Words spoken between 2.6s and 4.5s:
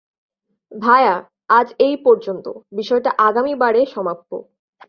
বিষয়টা আগামীবারে সমাপ্য।